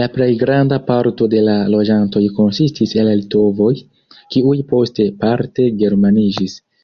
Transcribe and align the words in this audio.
La 0.00 0.06
plej 0.14 0.26
granda 0.38 0.78
parto 0.88 1.28
de 1.34 1.42
la 1.48 1.54
loĝantoj 1.74 2.22
konsistis 2.40 2.96
el 3.02 3.12
litovoj, 3.20 3.70
kiuj 4.36 4.58
poste 4.74 5.10
parte 5.24 5.70
germaniĝis. 5.84 6.58